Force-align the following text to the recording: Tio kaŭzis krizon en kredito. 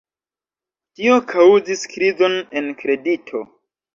Tio 0.99 1.17
kaŭzis 1.33 1.83
krizon 1.93 2.39
en 2.63 2.71
kredito. 2.83 3.45